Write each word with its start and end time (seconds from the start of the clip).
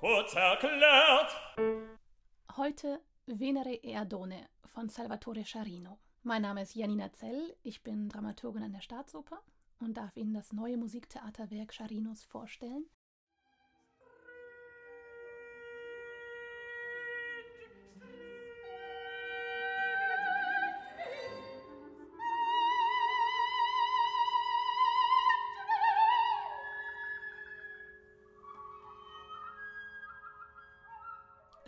Kurz 0.00 0.34
erklärt. 0.34 1.36
Heute 2.56 3.02
Venere 3.26 3.74
e 3.74 3.94
Adone 3.94 4.48
von 4.64 4.88
Salvatore 4.88 5.44
Scharino. 5.44 5.98
Mein 6.22 6.40
Name 6.40 6.62
ist 6.62 6.74
Janina 6.74 7.12
Zell, 7.12 7.54
ich 7.62 7.82
bin 7.82 8.08
Dramaturgin 8.08 8.62
an 8.62 8.72
der 8.72 8.80
Staatsoper 8.80 9.42
und 9.78 9.98
darf 9.98 10.16
Ihnen 10.16 10.32
das 10.32 10.54
neue 10.54 10.78
Musiktheaterwerk 10.78 11.74
Scharinos 11.74 12.24
vorstellen. 12.24 12.86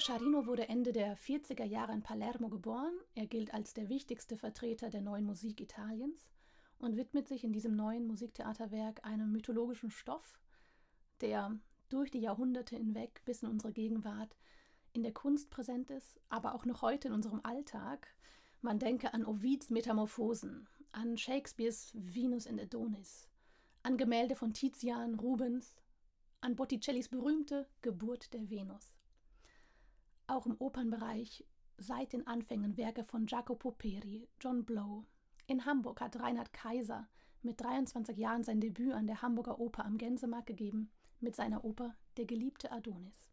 Scharino 0.02 0.46
wurde 0.46 0.68
Ende 0.68 0.90
der 0.90 1.16
40er 1.16 1.62
Jahre 1.62 1.92
in 1.92 2.02
Palermo 2.02 2.48
geboren. 2.48 2.92
Er 3.14 3.28
gilt 3.28 3.54
als 3.54 3.72
der 3.72 3.88
wichtigste 3.88 4.36
Vertreter 4.36 4.90
der 4.90 5.00
neuen 5.00 5.24
Musik 5.24 5.60
Italiens 5.60 6.28
und 6.78 6.96
widmet 6.96 7.28
sich 7.28 7.44
in 7.44 7.52
diesem 7.52 7.76
neuen 7.76 8.08
Musiktheaterwerk 8.08 9.04
einem 9.04 9.30
mythologischen 9.30 9.92
Stoff, 9.92 10.40
der 11.20 11.56
durch 11.88 12.10
die 12.10 12.18
Jahrhunderte 12.18 12.74
hinweg 12.74 13.22
bis 13.24 13.44
in 13.44 13.48
unsere 13.48 13.72
Gegenwart 13.72 14.36
in 14.92 15.04
der 15.04 15.12
Kunst 15.12 15.50
präsent 15.50 15.88
ist, 15.92 16.20
aber 16.28 16.56
auch 16.56 16.64
noch 16.64 16.82
heute 16.82 17.06
in 17.06 17.14
unserem 17.14 17.38
Alltag. 17.44 18.12
Man 18.60 18.80
denke 18.80 19.14
an 19.14 19.24
Ovids 19.24 19.70
Metamorphosen, 19.70 20.66
an 20.90 21.16
Shakespeares 21.16 21.92
Venus 21.94 22.48
und 22.48 22.60
Adonis, 22.60 23.28
an 23.84 23.96
Gemälde 23.96 24.34
von 24.34 24.52
Tizian, 24.52 25.14
Rubens, 25.14 25.76
an 26.40 26.56
Botticellis 26.56 27.08
berühmte 27.08 27.68
Geburt 27.82 28.32
der 28.32 28.50
Venus 28.50 28.92
auch 30.32 30.46
im 30.46 30.56
Opernbereich 30.58 31.44
seit 31.76 32.12
den 32.12 32.26
Anfängen 32.26 32.76
Werke 32.76 33.04
von 33.04 33.26
Jacopo 33.26 33.70
Peri, 33.72 34.28
John 34.40 34.64
Blow. 34.64 35.04
In 35.46 35.66
Hamburg 35.66 36.00
hat 36.00 36.18
Reinhard 36.18 36.52
Kaiser 36.52 37.08
mit 37.42 37.60
23 37.60 38.16
Jahren 38.16 38.44
sein 38.44 38.60
Debüt 38.60 38.94
an 38.94 39.06
der 39.06 39.20
Hamburger 39.20 39.58
Oper 39.58 39.84
am 39.84 39.98
Gänsemarkt 39.98 40.46
gegeben 40.46 40.90
mit 41.20 41.36
seiner 41.36 41.64
Oper 41.64 41.94
Der 42.16 42.24
geliebte 42.24 42.72
Adonis. 42.72 43.26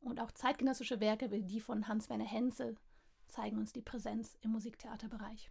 Und 0.00 0.20
auch 0.20 0.32
zeitgenössische 0.32 1.00
Werke 1.00 1.30
wie 1.30 1.42
die 1.42 1.60
von 1.60 1.88
Hans-Werner 1.88 2.26
Henze 2.26 2.76
zeigen 3.26 3.56
uns 3.56 3.72
die 3.72 3.82
Präsenz 3.82 4.36
im 4.42 4.52
Musiktheaterbereich. 4.52 5.50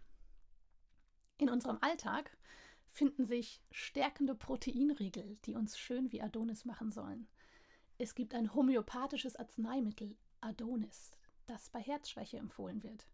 In 1.38 1.50
unserem 1.50 1.78
Alltag 1.80 2.36
finden 2.90 3.24
sich 3.24 3.60
stärkende 3.72 4.36
Proteinriegel, 4.36 5.36
die 5.44 5.56
uns 5.56 5.76
schön 5.76 6.12
wie 6.12 6.22
Adonis 6.22 6.64
machen 6.64 6.92
sollen. 6.92 7.26
Es 7.98 8.14
gibt 8.14 8.34
ein 8.34 8.54
homöopathisches 8.54 9.36
Arzneimittel, 9.36 10.16
Adonis, 10.44 11.10
das 11.46 11.70
bei 11.70 11.80
Herzschwäche 11.80 12.36
empfohlen 12.36 12.82
wird. 12.82 13.06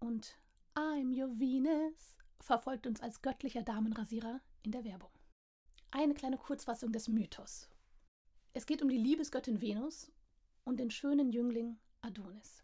Und 0.00 0.38
I'm 0.74 1.12
your 1.18 1.38
Venus 1.38 2.16
verfolgt 2.40 2.86
uns 2.86 3.00
als 3.00 3.22
göttlicher 3.22 3.62
Damenrasierer 3.62 4.40
in 4.62 4.72
der 4.72 4.84
Werbung. 4.84 5.10
Eine 5.90 6.14
kleine 6.14 6.38
Kurzfassung 6.38 6.92
des 6.92 7.08
Mythos. 7.08 7.68
Es 8.52 8.66
geht 8.66 8.82
um 8.82 8.88
die 8.88 8.98
Liebesgöttin 8.98 9.60
Venus 9.60 10.12
und 10.64 10.78
den 10.78 10.90
schönen 10.90 11.30
Jüngling 11.30 11.78
Adonis. 12.00 12.62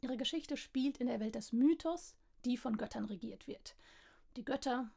Ihre 0.00 0.16
Geschichte 0.16 0.56
spielt 0.56 0.98
in 0.98 1.06
der 1.06 1.20
Welt 1.20 1.34
des 1.34 1.52
Mythos, 1.52 2.16
die 2.44 2.56
von 2.56 2.76
Göttern 2.76 3.04
regiert 3.04 3.46
wird. 3.46 3.76
Die 4.36 4.44
Götter 4.44 4.90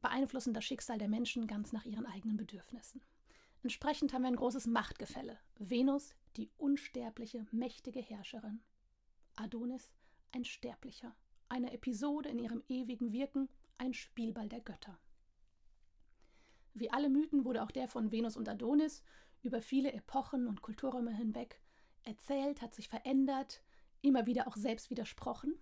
beeinflussen 0.00 0.54
das 0.54 0.64
Schicksal 0.64 0.98
der 0.98 1.08
Menschen 1.08 1.46
ganz 1.46 1.72
nach 1.72 1.84
ihren 1.84 2.06
eigenen 2.06 2.36
Bedürfnissen. 2.36 3.02
Entsprechend 3.64 4.12
haben 4.12 4.20
wir 4.20 4.28
ein 4.28 4.36
großes 4.36 4.66
Machtgefälle. 4.66 5.38
Venus, 5.58 6.14
die 6.36 6.50
unsterbliche, 6.58 7.46
mächtige 7.50 8.00
Herrscherin. 8.00 8.60
Adonis, 9.36 9.90
ein 10.32 10.44
Sterblicher. 10.44 11.16
Eine 11.48 11.72
Episode 11.72 12.28
in 12.28 12.38
ihrem 12.38 12.62
ewigen 12.68 13.14
Wirken, 13.14 13.48
ein 13.78 13.94
Spielball 13.94 14.50
der 14.50 14.60
Götter. 14.60 14.98
Wie 16.74 16.90
alle 16.90 17.08
Mythen 17.08 17.46
wurde 17.46 17.62
auch 17.62 17.70
der 17.70 17.88
von 17.88 18.12
Venus 18.12 18.36
und 18.36 18.50
Adonis 18.50 19.02
über 19.42 19.62
viele 19.62 19.94
Epochen 19.94 20.46
und 20.46 20.60
Kulturräume 20.60 21.16
hinweg 21.16 21.58
erzählt, 22.02 22.60
hat 22.60 22.74
sich 22.74 22.90
verändert, 22.90 23.62
immer 24.02 24.26
wieder 24.26 24.46
auch 24.46 24.56
selbst 24.56 24.90
widersprochen. 24.90 25.58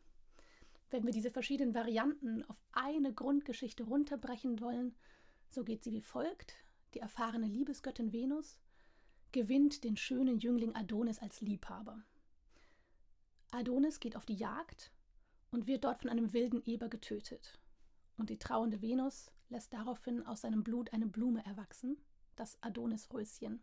Wenn 0.91 1.05
wir 1.05 1.13
diese 1.13 1.31
verschiedenen 1.31 1.73
Varianten 1.73 2.43
auf 2.47 2.61
eine 2.73 3.15
Grundgeschichte 3.15 3.85
runterbrechen 3.85 4.59
wollen, 4.59 4.97
so 5.51 5.63
geht 5.63 5.85
sie 5.85 5.93
wie 5.93 6.03
folgt 6.03 6.57
die 6.95 7.01
erfahrene 7.01 7.47
Liebesgöttin 7.47 8.13
Venus, 8.13 8.59
gewinnt 9.33 9.85
den 9.85 9.97
schönen 9.97 10.39
Jüngling 10.39 10.75
Adonis 10.75 11.19
als 11.19 11.41
Liebhaber. 11.41 12.03
Adonis 13.51 14.01
geht 14.01 14.17
auf 14.17 14.27
die 14.27 14.35
Jagd 14.35 14.93
und 15.51 15.67
wird 15.67 15.85
dort 15.85 15.99
von 15.99 16.11
einem 16.11 16.33
wilden 16.33 16.63
Eber 16.65 16.89
getötet. 16.89 17.59
Und 18.17 18.31
die 18.31 18.39
trauernde 18.39 18.83
Venus 18.83 19.31
lässt 19.49 19.73
daraufhin 19.73 20.27
aus 20.27 20.43
seinem 20.43 20.63
Blut 20.63 20.93
eine 20.93 21.07
Blume 21.07 21.45
erwachsen, 21.45 21.99
das 22.37 22.63
Adonisröschen. 22.63 23.63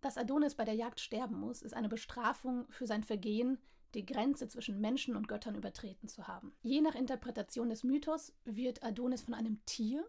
Dass 0.00 0.18
Adonis 0.18 0.54
bei 0.54 0.64
der 0.64 0.74
Jagd 0.74 1.00
sterben 1.00 1.40
muss, 1.40 1.62
ist 1.62 1.74
eine 1.74 1.88
Bestrafung 1.88 2.66
für 2.70 2.86
sein 2.86 3.02
Vergehen, 3.02 3.58
die 3.94 4.04
Grenze 4.04 4.46
zwischen 4.48 4.80
Menschen 4.80 5.16
und 5.16 5.28
Göttern 5.28 5.54
übertreten 5.54 6.08
zu 6.08 6.28
haben. 6.28 6.52
Je 6.62 6.80
nach 6.80 6.94
Interpretation 6.94 7.70
des 7.70 7.82
Mythos 7.82 8.32
wird 8.44 8.82
Adonis 8.82 9.22
von 9.22 9.34
einem 9.34 9.64
Tier 9.64 10.06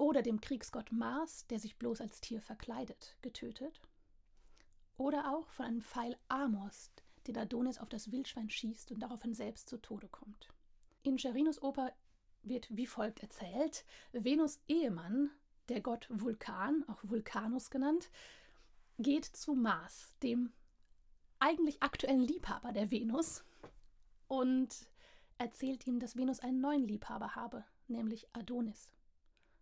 oder 0.00 0.22
dem 0.22 0.40
Kriegsgott 0.40 0.92
Mars, 0.92 1.46
der 1.48 1.58
sich 1.60 1.76
bloß 1.76 2.00
als 2.00 2.22
Tier 2.22 2.40
verkleidet, 2.40 3.18
getötet. 3.20 3.82
Oder 4.96 5.30
auch 5.30 5.50
von 5.50 5.66
einem 5.66 5.82
Pfeil 5.82 6.16
Amos, 6.28 6.90
den 7.26 7.36
Adonis 7.36 7.76
auf 7.76 7.90
das 7.90 8.10
Wildschwein 8.10 8.48
schießt 8.48 8.92
und 8.92 9.00
daraufhin 9.00 9.34
selbst 9.34 9.68
zu 9.68 9.76
Tode 9.76 10.08
kommt. 10.08 10.48
In 11.02 11.18
Cherinos 11.18 11.62
Oper 11.62 11.92
wird 12.42 12.66
wie 12.74 12.86
folgt 12.86 13.22
erzählt: 13.22 13.84
Venus 14.12 14.58
Ehemann, 14.68 15.30
der 15.68 15.82
Gott 15.82 16.06
Vulkan, 16.10 16.82
auch 16.88 17.00
Vulkanus 17.02 17.68
genannt, 17.68 18.10
geht 18.98 19.26
zu 19.26 19.54
Mars, 19.54 20.14
dem 20.22 20.50
eigentlich 21.40 21.82
aktuellen 21.82 22.22
Liebhaber 22.22 22.72
der 22.72 22.90
Venus, 22.90 23.44
und 24.28 24.88
erzählt 25.36 25.86
ihm, 25.86 26.00
dass 26.00 26.16
Venus 26.16 26.40
einen 26.40 26.62
neuen 26.62 26.88
Liebhaber 26.88 27.34
habe, 27.34 27.66
nämlich 27.86 28.26
Adonis. 28.32 28.90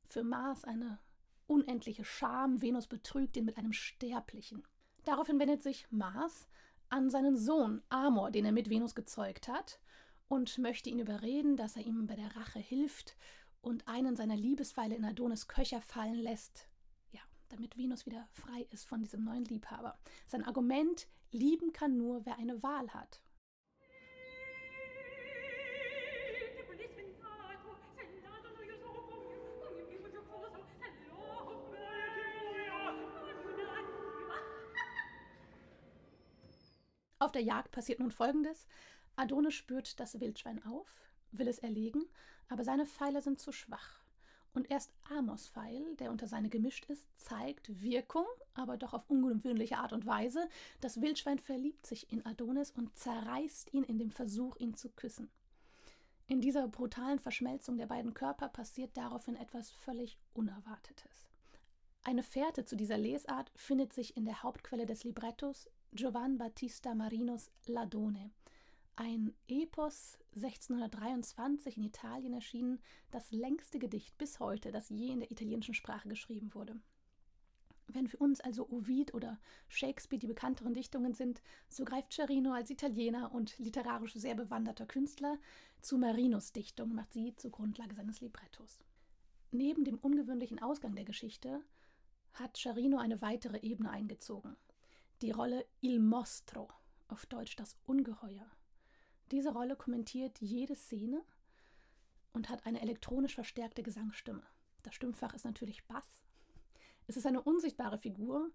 Für 0.09 0.25
Mars 0.25 0.65
eine 0.65 0.99
unendliche 1.47 2.05
Scham, 2.05 2.63
Venus 2.63 2.87
betrügt 2.87 3.37
ihn 3.37 3.45
mit 3.45 3.59
einem 3.59 3.73
Sterblichen. 3.73 4.63
Daraufhin 5.05 5.39
wendet 5.39 5.63
sich 5.63 5.87
Mars 5.91 6.49
an 6.89 7.11
seinen 7.11 7.37
Sohn 7.37 7.83
Amor, 7.91 8.31
den 8.31 8.45
er 8.45 8.53
mit 8.53 8.71
Venus 8.71 8.95
gezeugt 8.95 9.49
hat, 9.49 9.81
und 10.29 10.59
möchte 10.59 10.91
ihn 10.91 10.99
überreden, 10.99 11.57
dass 11.57 11.77
er 11.77 11.85
ihm 11.85 12.07
bei 12.07 12.17
der 12.17 12.37
Rache 12.37 12.59
hilft 12.59 13.17
und 13.61 13.87
einen 13.89 14.17
seiner 14.17 14.37
Liebesweile 14.37 14.95
in 14.95 15.05
Adonis 15.05 15.49
Köcher 15.49 15.81
fallen 15.81 16.19
lässt, 16.19 16.69
ja, 17.13 17.21
damit 17.49 17.77
Venus 17.77 18.07
wieder 18.07 18.27
frei 18.33 18.67
ist 18.71 18.87
von 18.87 19.01
diesem 19.01 19.25
neuen 19.25 19.45
Liebhaber. 19.45 19.99
Sein 20.27 20.45
Argument, 20.45 21.07
lieben 21.31 21.73
kann 21.73 21.97
nur, 21.97 22.25
wer 22.25 22.39
eine 22.39 22.63
Wahl 22.63 22.89
hat. 22.95 23.21
Auf 37.29 37.33
der 37.33 37.43
Jagd 37.43 37.73
passiert 37.73 38.01
nun 38.01 38.11
Folgendes. 38.11 38.67
Adonis 39.17 39.53
spürt 39.53 40.01
das 40.01 40.19
Wildschwein 40.19 40.65
auf, 40.65 40.87
will 41.31 41.47
es 41.47 41.59
erlegen, 41.59 42.07
aber 42.49 42.65
seine 42.65 42.87
Pfeile 42.87 43.21
sind 43.21 43.39
zu 43.39 43.53
schwach. 43.53 44.01
Und 44.55 44.71
erst 44.71 44.95
Amos 45.11 45.47
Pfeil, 45.47 45.95
der 45.97 46.11
unter 46.11 46.27
seine 46.27 46.49
gemischt 46.49 46.87
ist, 46.87 47.07
zeigt 47.19 47.83
Wirkung, 47.83 48.25
aber 48.55 48.79
doch 48.79 48.95
auf 48.95 49.11
ungewöhnliche 49.11 49.77
Art 49.77 49.93
und 49.93 50.07
Weise. 50.07 50.49
Das 50.81 51.03
Wildschwein 51.03 51.39
verliebt 51.39 51.85
sich 51.85 52.11
in 52.11 52.25
Adonis 52.25 52.71
und 52.71 52.97
zerreißt 52.97 53.75
ihn 53.75 53.85
in 53.85 53.99
dem 53.99 54.11
Versuch, 54.11 54.57
ihn 54.57 54.73
zu 54.73 54.89
küssen. 54.89 55.31
In 56.29 56.41
dieser 56.41 56.67
brutalen 56.67 57.19
Verschmelzung 57.19 57.77
der 57.77 57.89
beiden 57.89 58.15
Körper 58.15 58.49
passiert 58.49 58.97
daraufhin 58.97 59.37
etwas 59.37 59.71
völlig 59.71 60.17
Unerwartetes. 60.33 61.29
Eine 62.05 62.23
Fährte 62.23 62.65
zu 62.65 62.75
dieser 62.75 62.97
Lesart 62.97 63.53
findet 63.55 63.93
sich 63.93 64.17
in 64.17 64.25
der 64.25 64.43
Hauptquelle 64.43 64.87
des 64.87 65.05
Librettos 65.05 65.69
Giovan 65.95 66.37
Battista 66.37 66.95
Marinos 66.95 67.51
Ladone, 67.67 68.31
ein 68.95 69.35
Epos 69.49 70.19
1623 70.35 71.79
in 71.79 71.83
Italien 71.85 72.35
erschienen, 72.35 72.79
das 73.11 73.33
längste 73.33 73.79
Gedicht 73.79 74.17
bis 74.19 74.39
heute, 74.39 74.71
das 74.71 74.91
je 74.91 75.13
in 75.13 75.21
der 75.21 75.31
italienischen 75.31 75.75
Sprache 75.75 76.09
geschrieben 76.09 76.53
wurde. 76.55 76.79
Wenn 77.87 78.07
für 78.07 78.19
uns 78.19 78.41
also 78.41 78.69
Ovid 78.69 79.15
oder 79.15 79.41
Shakespeare 79.69 80.21
die 80.21 80.27
bekannteren 80.27 80.75
Dichtungen 80.75 81.15
sind, 81.15 81.41
so 81.69 81.87
greift 81.87 82.13
Cerino 82.13 82.53
als 82.53 82.69
Italiener 82.69 83.33
und 83.33 83.59
literarisch 83.59 84.13
sehr 84.13 84.35
bewanderter 84.35 84.85
Künstler 84.85 85.39
zu 85.81 85.97
Marinos 85.97 86.53
Dichtung, 86.53 86.95
macht 86.95 87.15
sie 87.15 87.35
zur 87.37 87.51
Grundlage 87.51 87.95
seines 87.95 88.21
Librettos. 88.21 88.85
Neben 89.53 89.85
dem 89.85 89.97
ungewöhnlichen 89.99 90.61
Ausgang 90.61 90.95
der 90.95 91.07
Geschichte 91.07 91.63
hat 92.35 92.59
Charino 92.59 92.99
eine 92.99 93.23
weitere 93.23 93.59
Ebene 93.61 93.91
eingezogen. 93.91 94.55
Die 95.21 95.33
Rolle 95.33 95.67
Il 95.81 95.99
Mostro, 95.99 96.69
auf 97.09 97.27
Deutsch 97.27 97.57
das 97.57 97.77
Ungeheuer. 97.87 98.49
Diese 99.33 99.53
Rolle 99.53 99.75
kommentiert 99.75 100.41
jede 100.41 100.77
Szene 100.77 101.25
und 102.33 102.49
hat 102.49 102.65
eine 102.67 102.81
elektronisch 102.81 103.35
verstärkte 103.35 103.83
Gesangsstimme. 103.83 104.45
Das 104.85 104.95
Stimmfach 104.95 105.35
ist 105.35 105.45
natürlich 105.45 105.85
Bass. 105.89 106.23
Es 107.09 107.17
ist 107.17 107.27
eine 107.27 107.43
unsichtbare 107.43 107.99
Figur, 107.99 108.53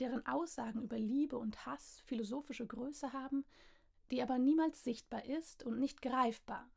deren 0.00 0.26
Aussagen 0.26 0.82
über 0.82 0.98
Liebe 0.98 1.38
und 1.38 1.64
Hass 1.64 2.00
philosophische 2.06 2.66
Größe 2.66 3.12
haben, 3.12 3.44
die 4.10 4.20
aber 4.20 4.36
niemals 4.38 4.82
sichtbar 4.82 5.24
ist 5.24 5.62
und 5.62 5.78
nicht 5.78 6.02
greifbar, 6.02 6.68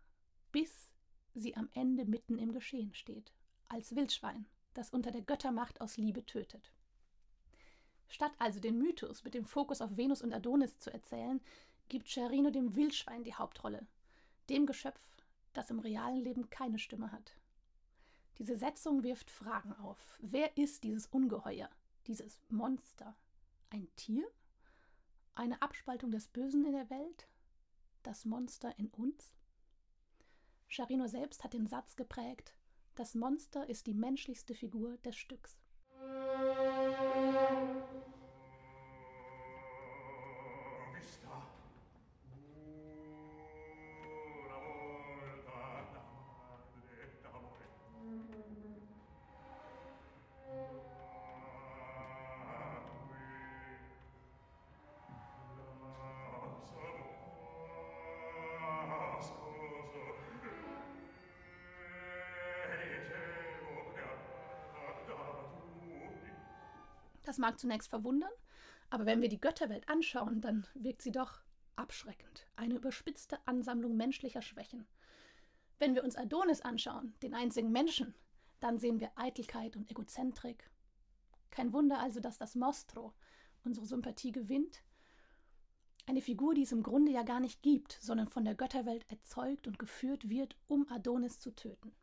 bis 0.52 0.92
sie 1.34 1.56
am 1.56 1.70
Ende 1.74 2.06
mitten 2.06 2.38
im 2.38 2.52
Geschehen 2.52 2.94
steht, 2.94 3.34
als 3.68 3.96
Wildschwein, 3.96 4.46
das 4.76 4.92
unter 4.92 5.10
der 5.10 5.24
Göttermacht 5.24 5.82
aus 5.82 5.98
Liebe 5.98 6.24
tötet. 6.24 6.72
Statt 8.08 8.32
also 8.40 8.60
den 8.60 8.78
Mythos 8.78 9.24
mit 9.24 9.34
dem 9.34 9.46
Fokus 9.46 9.82
auf 9.82 9.98
Venus 9.98 10.22
und 10.22 10.34
Adonis 10.34 10.80
zu 10.80 10.92
erzählen, 10.92 11.42
gibt 11.90 12.10
Cerino 12.10 12.50
dem 12.50 12.76
Wildschwein 12.76 13.24
die 13.24 13.34
Hauptrolle, 13.34 13.86
dem 14.50 14.66
Geschöpf, 14.66 15.00
das 15.54 15.70
im 15.70 15.80
realen 15.80 16.22
Leben 16.22 16.50
keine 16.50 16.80
Stimme 16.80 17.12
hat. 17.12 17.38
Diese 18.38 18.56
Setzung 18.56 19.04
wirft 19.04 19.32
Fragen 19.32 19.74
auf. 19.74 20.18
Wer 20.20 20.56
ist 20.58 20.84
dieses 20.84 21.08
Ungeheuer, 21.08 21.70
dieses 22.06 22.40
Monster? 22.50 23.16
Ein 23.70 23.88
Tier? 23.96 24.28
Eine 25.34 25.62
Abspaltung 25.62 26.12
des 26.12 26.28
Bösen 26.28 26.66
in 26.66 26.74
der 26.74 26.90
Welt? 26.90 27.28
Das 28.04 28.26
Monster 28.26 28.78
in 28.78 28.90
uns? 28.90 29.34
Charino 30.68 31.08
selbst 31.08 31.44
hat 31.44 31.54
den 31.54 31.68
Satz 31.68 31.96
geprägt, 31.96 32.54
das 32.96 33.16
Monster 33.16 33.70
ist 33.70 33.88
die 33.88 33.94
menschlichste 33.94 34.56
Figur 34.56 34.98
des 34.98 35.16
Stücks. 35.16 35.58
Das 67.28 67.40
mag 67.40 67.60
zunächst 67.60 67.90
verwundern, 67.90 68.32
aber 68.90 69.06
wenn 69.06 69.22
wir 69.22 69.28
die 69.28 69.42
Götterwelt 69.42 69.90
anschauen, 69.90 70.40
dann 70.40 70.66
wirkt 70.76 71.02
sie 71.02 71.12
doch 71.12 71.42
abschreckend. 71.76 72.48
Eine 72.56 72.76
überspitzte 72.76 73.38
Ansammlung 73.46 73.98
menschlicher 73.98 74.42
Schwächen. 74.42 74.88
Wenn 75.78 75.94
wir 75.94 76.06
uns 76.06 76.16
Adonis 76.16 76.62
anschauen, 76.62 77.16
den 77.22 77.34
einzigen 77.34 77.70
Menschen, 77.70 78.16
dann 78.62 78.80
sehen 78.80 79.02
wir 79.02 79.12
Eitelkeit 79.18 79.76
und 79.76 79.92
Egozentrik. 79.92 80.72
Kein 81.50 81.74
Wunder 81.74 82.00
also, 82.00 82.22
dass 82.22 82.38
das 82.38 82.56
Mostro 82.56 83.14
unsere 83.66 83.86
Sympathie 83.86 84.32
gewinnt. 84.32 84.82
Eine 86.06 86.22
Figur, 86.22 86.54
die 86.54 86.64
es 86.64 86.72
im 86.72 86.82
Grunde 86.82 87.12
ja 87.12 87.24
gar 87.24 87.42
nicht 87.42 87.62
gibt, 87.62 87.92
sondern 88.00 88.30
von 88.30 88.46
der 88.46 88.56
Götterwelt 88.56 89.06
erzeugt 89.12 89.68
und 89.68 89.80
geführt 89.80 90.30
wird, 90.30 90.56
um 90.68 90.90
Adonis 90.90 91.42
zu 91.42 91.52
töten. 91.52 91.94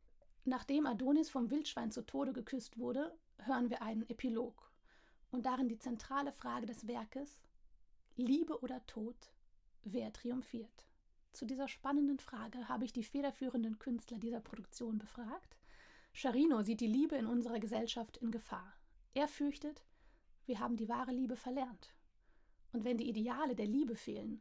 Nachdem 0.45 0.85
Adonis 0.85 1.31
vom 1.31 1.51
Wildschwein 1.51 1.93
zu 1.93 2.05
Tode 2.05 2.35
geküsst 2.35 2.77
wurde, 2.77 3.17
hören 3.39 3.71
wir 3.71 3.81
einen 3.81 4.07
Epilog 4.11 4.74
und 5.35 5.47
darin 5.47 5.69
die 5.69 5.79
zentrale 5.79 6.33
Frage 6.33 6.65
des 6.65 6.87
Werkes 6.87 7.41
Liebe 8.17 8.61
oder 8.61 8.87
Tod, 8.87 9.17
wer 9.83 10.13
triumphiert? 10.13 10.87
Zu 11.33 11.45
dieser 11.45 11.67
spannenden 11.67 12.21
Frage 12.21 12.69
habe 12.69 12.85
ich 12.85 12.93
die 12.93 13.03
federführenden 13.03 13.81
Künstler 13.81 14.19
dieser 14.19 14.39
Produktion 14.39 14.97
befragt. 14.99 15.57
Charino 16.13 16.63
sieht 16.63 16.81
die 16.81 16.87
Liebe 16.87 17.17
in 17.17 17.27
unserer 17.27 17.59
Gesellschaft 17.59 18.17
in 18.19 18.31
Gefahr. 18.31 18.73
Er 19.15 19.27
fürchtet, 19.27 19.85
wir 20.47 20.61
haben 20.61 20.77
die 20.77 20.89
wahre 20.89 21.11
Liebe 21.11 21.35
verlernt. 21.35 21.93
Und 22.73 22.85
wenn 22.85 22.97
die 22.97 23.09
Ideale 23.09 23.57
der 23.57 23.67
Liebe 23.67 23.97
fehlen, 23.97 24.41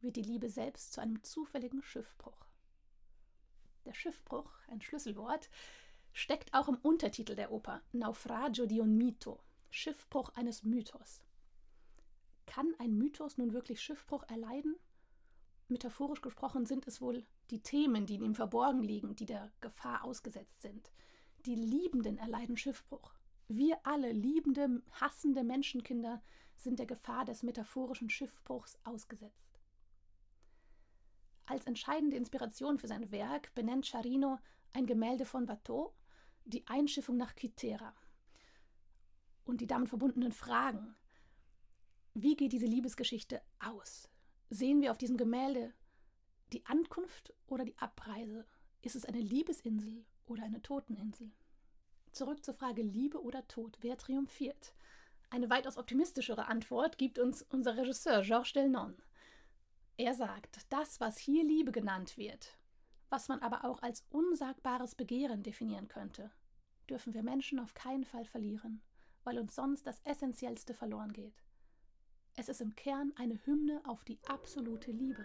wird 0.00 0.16
die 0.16 0.22
Liebe 0.22 0.50
selbst 0.50 0.92
zu 0.92 1.00
einem 1.00 1.22
zufälligen 1.22 1.82
Schiffbruch. 1.82 2.48
Der 3.84 3.94
Schiffbruch, 3.94 4.50
ein 4.66 4.80
Schlüsselwort, 4.80 5.48
steckt 6.12 6.52
auch 6.54 6.66
im 6.66 6.76
Untertitel 6.78 7.36
der 7.36 7.52
Oper 7.52 7.82
Naufragio 7.92 8.66
di 8.66 8.80
un 8.80 8.96
mito, 8.96 9.38
Schiffbruch 9.76 10.28
eines 10.36 10.62
Mythos. 10.62 11.20
Kann 12.46 12.72
ein 12.78 12.96
Mythos 12.96 13.38
nun 13.38 13.52
wirklich 13.52 13.82
Schiffbruch 13.82 14.22
erleiden? 14.28 14.76
Metaphorisch 15.66 16.22
gesprochen 16.22 16.64
sind 16.64 16.86
es 16.86 17.00
wohl 17.00 17.26
die 17.50 17.60
Themen, 17.60 18.06
die 18.06 18.14
in 18.14 18.22
ihm 18.22 18.34
verborgen 18.36 18.84
liegen, 18.84 19.16
die 19.16 19.26
der 19.26 19.50
Gefahr 19.60 20.04
ausgesetzt 20.04 20.62
sind. 20.62 20.92
Die 21.44 21.56
Liebenden 21.56 22.18
erleiden 22.18 22.56
Schiffbruch. 22.56 23.14
Wir 23.48 23.84
alle, 23.84 24.12
liebende, 24.12 24.80
hassende 24.92 25.42
Menschenkinder, 25.42 26.22
sind 26.56 26.78
der 26.78 26.86
Gefahr 26.86 27.24
des 27.24 27.42
metaphorischen 27.42 28.10
Schiffbruchs 28.10 28.78
ausgesetzt. 28.84 29.58
Als 31.46 31.66
entscheidende 31.66 32.16
Inspiration 32.16 32.78
für 32.78 32.86
sein 32.86 33.10
Werk 33.10 33.52
benennt 33.56 33.88
Charino 33.88 34.38
ein 34.72 34.86
Gemälde 34.86 35.24
von 35.24 35.48
Watteau, 35.48 35.92
die 36.44 36.64
Einschiffung 36.68 37.16
nach 37.16 37.34
Kythera 37.34 37.92
und 39.44 39.60
die 39.60 39.66
damit 39.66 39.88
verbundenen 39.88 40.32
Fragen. 40.32 40.96
Wie 42.14 42.36
geht 42.36 42.52
diese 42.52 42.66
Liebesgeschichte 42.66 43.42
aus? 43.58 44.08
Sehen 44.50 44.80
wir 44.80 44.90
auf 44.90 44.98
diesem 44.98 45.16
Gemälde 45.16 45.72
die 46.52 46.64
Ankunft 46.66 47.34
oder 47.46 47.64
die 47.64 47.76
Abreise? 47.78 48.46
Ist 48.82 48.96
es 48.96 49.04
eine 49.04 49.20
Liebesinsel 49.20 50.04
oder 50.26 50.44
eine 50.44 50.62
Toteninsel? 50.62 51.32
Zurück 52.12 52.44
zur 52.44 52.54
Frage 52.54 52.82
Liebe 52.82 53.20
oder 53.20 53.46
Tod. 53.48 53.78
Wer 53.80 53.96
triumphiert? 53.98 54.74
Eine 55.30 55.50
weitaus 55.50 55.76
optimistischere 55.76 56.46
Antwort 56.46 56.98
gibt 56.98 57.18
uns 57.18 57.42
unser 57.42 57.76
Regisseur 57.76 58.22
Georges 58.22 58.52
Delnon. 58.52 58.96
Er 59.96 60.14
sagt, 60.14 60.60
das, 60.68 61.00
was 61.00 61.18
hier 61.18 61.42
Liebe 61.42 61.72
genannt 61.72 62.16
wird, 62.16 62.56
was 63.10 63.28
man 63.28 63.40
aber 63.40 63.64
auch 63.64 63.82
als 63.82 64.04
unsagbares 64.10 64.94
Begehren 64.94 65.42
definieren 65.42 65.88
könnte, 65.88 66.30
dürfen 66.88 67.14
wir 67.14 67.24
Menschen 67.24 67.58
auf 67.58 67.74
keinen 67.74 68.04
Fall 68.04 68.24
verlieren 68.24 68.82
weil 69.24 69.38
uns 69.38 69.54
sonst 69.54 69.86
das 69.86 70.00
Essentiellste 70.04 70.74
verloren 70.74 71.12
geht. 71.12 71.42
Es 72.36 72.48
ist 72.48 72.60
im 72.60 72.74
Kern 72.74 73.12
eine 73.16 73.38
Hymne 73.46 73.80
auf 73.84 74.04
die 74.04 74.18
absolute 74.26 74.90
Liebe. 74.90 75.24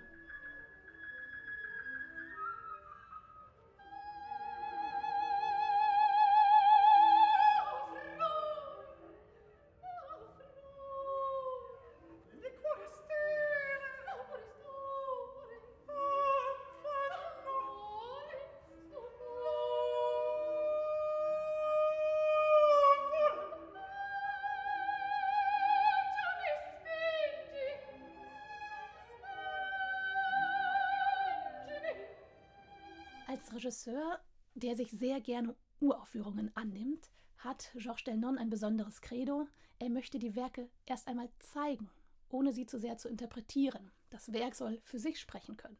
Regisseur, 33.53 34.19
der 34.55 34.75
sich 34.75 34.91
sehr 34.91 35.21
gerne 35.21 35.55
Uraufführungen 35.79 36.55
annimmt, 36.55 37.09
hat 37.37 37.71
Georges 37.75 38.03
Delnon 38.03 38.37
ein 38.37 38.49
besonderes 38.49 39.01
Credo. 39.01 39.47
Er 39.79 39.89
möchte 39.89 40.19
die 40.19 40.35
Werke 40.35 40.69
erst 40.85 41.07
einmal 41.07 41.29
zeigen, 41.39 41.89
ohne 42.29 42.51
sie 42.51 42.65
zu 42.65 42.79
sehr 42.79 42.97
zu 42.97 43.07
interpretieren. 43.07 43.91
Das 44.09 44.33
Werk 44.33 44.55
soll 44.55 44.81
für 44.83 44.99
sich 44.99 45.19
sprechen 45.19 45.55
können. 45.57 45.77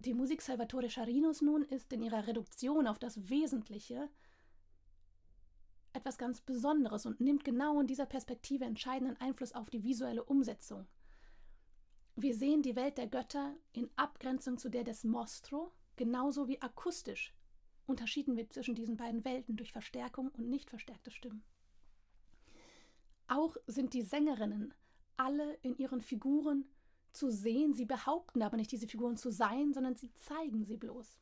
Die 0.00 0.14
Musik 0.14 0.42
Salvatore 0.42 0.88
Charinos 0.88 1.42
nun 1.42 1.62
ist 1.62 1.92
in 1.92 2.02
ihrer 2.02 2.26
Reduktion 2.26 2.86
auf 2.86 2.98
das 2.98 3.28
Wesentliche 3.28 4.08
etwas 5.92 6.18
ganz 6.18 6.40
Besonderes 6.40 7.04
und 7.04 7.20
nimmt 7.20 7.44
genau 7.44 7.80
in 7.80 7.88
dieser 7.88 8.06
Perspektive 8.06 8.64
entscheidenden 8.64 9.16
Einfluss 9.20 9.52
auf 9.52 9.68
die 9.70 9.82
visuelle 9.82 10.22
Umsetzung. 10.22 10.86
Wir 12.14 12.34
sehen 12.34 12.62
die 12.62 12.76
Welt 12.76 12.98
der 12.98 13.08
Götter 13.08 13.56
in 13.72 13.90
Abgrenzung 13.96 14.58
zu 14.58 14.68
der 14.68 14.84
des 14.84 15.04
Mostro, 15.04 15.72
Genauso 15.98 16.46
wie 16.46 16.62
akustisch 16.62 17.34
unterschieden 17.86 18.36
wird 18.36 18.52
zwischen 18.52 18.76
diesen 18.76 18.96
beiden 18.96 19.24
Welten 19.24 19.56
durch 19.56 19.72
Verstärkung 19.72 20.28
und 20.28 20.48
nicht 20.48 20.70
verstärkte 20.70 21.10
Stimmen. 21.10 21.42
Auch 23.26 23.56
sind 23.66 23.94
die 23.94 24.02
Sängerinnen 24.02 24.72
alle 25.16 25.54
in 25.54 25.76
ihren 25.76 26.00
Figuren 26.00 26.64
zu 27.12 27.30
sehen. 27.30 27.74
Sie 27.74 27.84
behaupten 27.84 28.42
aber 28.42 28.56
nicht, 28.56 28.70
diese 28.70 28.86
Figuren 28.86 29.16
zu 29.16 29.32
sein, 29.32 29.72
sondern 29.72 29.96
sie 29.96 30.12
zeigen 30.14 30.64
sie 30.64 30.76
bloß. 30.76 31.18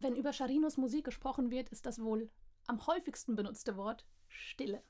Wenn 0.00 0.14
über 0.14 0.34
Charinos 0.34 0.76
Musik 0.76 1.06
gesprochen 1.06 1.50
wird, 1.50 1.70
ist 1.70 1.86
das 1.86 2.02
wohl 2.02 2.28
am 2.66 2.86
häufigsten 2.86 3.34
benutzte 3.34 3.78
Wort 3.78 4.04
Stille. 4.28 4.82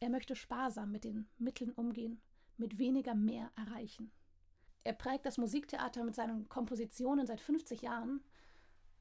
Er 0.00 0.10
möchte 0.10 0.34
sparsam 0.34 0.90
mit 0.90 1.04
den 1.04 1.28
Mitteln 1.38 1.70
umgehen, 1.70 2.20
mit 2.56 2.76
weniger 2.76 3.14
mehr 3.14 3.52
erreichen. 3.54 4.10
Er 4.88 4.94
prägt 4.94 5.26
das 5.26 5.36
Musiktheater 5.36 6.02
mit 6.02 6.14
seinen 6.14 6.48
Kompositionen 6.48 7.26
seit 7.26 7.42
50 7.42 7.82
Jahren, 7.82 8.22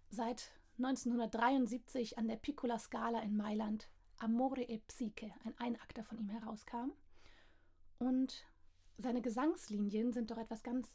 seit 0.10 0.52
1973 0.80 2.18
an 2.18 2.28
der 2.28 2.36
Piccola 2.36 2.78
Scala 2.78 3.22
in 3.22 3.38
Mailand 3.38 3.88
Amore 4.18 4.64
e 4.64 4.80
Psyche, 4.80 5.32
ein 5.46 5.58
Einakter 5.60 6.04
von 6.04 6.18
ihm 6.20 6.28
herauskam. 6.28 6.92
Und 8.00 8.46
seine 8.98 9.22
Gesangslinien 9.22 10.12
sind 10.12 10.30
doch 10.30 10.38
etwas 10.38 10.62
ganz 10.62 10.92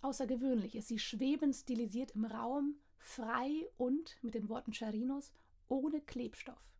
Außergewöhnliches. 0.00 0.88
Sie 0.88 0.98
schweben 0.98 1.52
stilisiert 1.52 2.12
im 2.12 2.24
Raum, 2.24 2.76
frei 2.96 3.68
und, 3.76 4.16
mit 4.22 4.32
den 4.32 4.48
Worten 4.48 4.72
Charinos, 4.72 5.30
ohne 5.68 6.00
Klebstoff. 6.00 6.72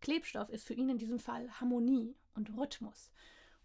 Klebstoff 0.00 0.48
ist 0.48 0.66
für 0.66 0.72
ihn 0.72 0.88
in 0.88 0.96
diesem 0.96 1.18
Fall 1.18 1.60
Harmonie 1.60 2.16
und 2.32 2.56
Rhythmus. 2.56 3.10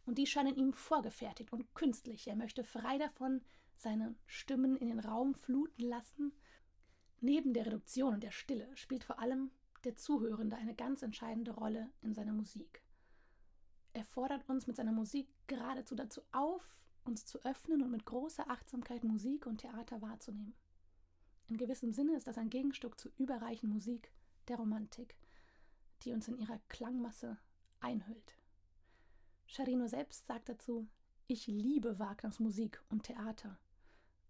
Und 0.06 0.18
die 0.18 0.26
scheinen 0.26 0.56
ihm 0.56 0.74
vorgefertigt 0.74 1.54
und 1.54 1.74
künstlich. 1.76 2.28
Er 2.28 2.36
möchte 2.36 2.64
frei 2.64 2.98
davon 2.98 3.42
seine 3.76 4.16
Stimmen 4.26 4.76
in 4.76 4.88
den 4.88 5.00
Raum 5.00 5.34
fluten 5.34 5.84
lassen. 5.84 6.34
Neben 7.20 7.54
der 7.54 7.68
Reduktion 7.68 8.16
und 8.16 8.24
der 8.24 8.32
Stille 8.32 8.70
spielt 8.76 9.04
vor 9.04 9.20
allem 9.20 9.52
der 9.84 9.96
Zuhörende 9.96 10.56
eine 10.56 10.76
ganz 10.76 11.02
entscheidende 11.02 11.52
Rolle 11.52 11.92
in 12.02 12.14
seiner 12.14 12.34
Musik. 12.34 12.84
Er 13.94 14.06
fordert 14.06 14.48
uns 14.48 14.68
mit 14.68 14.76
seiner 14.76 14.92
Musik 14.92 15.28
geradezu 15.48 15.96
dazu 15.96 16.22
auf, 16.32 16.80
uns 17.04 17.26
zu 17.26 17.44
öffnen 17.44 17.82
und 17.82 17.92
mit 17.92 18.06
großer 18.06 18.50
Achtsamkeit 18.50 19.04
Musik 19.04 19.46
und 19.48 19.60
Theater 19.60 20.02
wahrzunehmen. 20.02 20.54
In 21.48 21.58
gewissem 21.58 21.92
Sinne 21.92 22.16
ist 22.16 22.28
das 22.28 22.38
ein 22.38 22.50
Gegenstück 22.50 23.00
zur 23.00 23.12
überreichen 23.18 23.70
Musik 23.70 24.12
der 24.48 24.58
Romantik, 24.58 25.18
die 26.04 26.14
uns 26.14 26.28
in 26.28 26.38
ihrer 26.38 26.60
Klangmasse 26.70 27.38
einhüllt. 27.80 28.41
Charino 29.52 29.86
selbst 29.88 30.28
sagt 30.28 30.48
dazu, 30.48 30.88
ich 31.28 31.46
liebe 31.46 32.00
Wagners 32.00 32.40
Musik 32.40 32.82
und 32.88 33.04
Theater. 33.04 33.60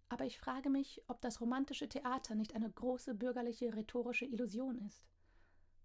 Aber 0.10 0.26
ich 0.26 0.40
frage 0.40 0.72
mich, 0.72 1.04
ob 1.08 1.22
das 1.22 1.42
romantische 1.42 1.88
Theater 1.88 2.34
nicht 2.34 2.56
eine 2.56 2.72
große 2.72 3.14
bürgerliche 3.14 3.76
rhetorische 3.76 4.26
Illusion 4.26 4.80
ist. 4.80 5.06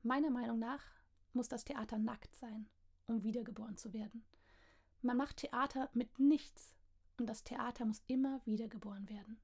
Meiner 0.03 0.31
Meinung 0.31 0.59
nach 0.59 0.83
muss 1.35 1.49
das 1.49 1.67
Theater 1.67 1.99
nackt 1.99 2.35
sein, 2.35 2.67
um 3.09 3.25
wiedergeboren 3.25 3.77
zu 3.77 3.93
werden. 3.93 4.25
Man 5.03 5.19
macht 5.19 5.37
Theater 5.37 5.91
mit 5.93 6.19
nichts 6.19 6.75
und 7.19 7.27
das 7.27 7.45
Theater 7.45 7.85
muss 7.85 8.03
immer 8.07 8.41
wiedergeboren 8.47 9.07
werden. 9.11 9.39